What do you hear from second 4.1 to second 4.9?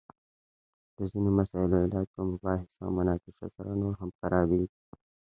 خرابیږي!